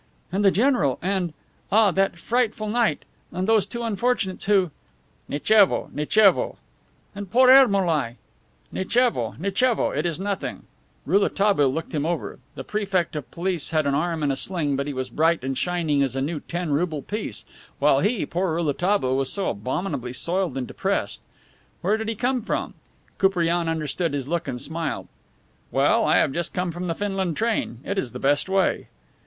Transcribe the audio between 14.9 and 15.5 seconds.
was bright